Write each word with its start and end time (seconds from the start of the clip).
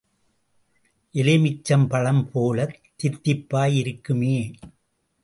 எலும்மிச்சம் 1.15 1.87
பழம் 1.87 2.29
போலத் 2.31 2.75
தித்திப்பாய் 2.99 3.75
இருக்குமே! 3.75 4.35